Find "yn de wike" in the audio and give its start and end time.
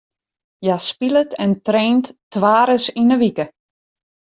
3.01-3.45